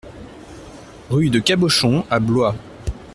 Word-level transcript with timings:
Rue 1.11 1.29
de 1.29 1.37
Cabochon 1.39 2.05
à 2.09 2.19
Blois 2.19 2.55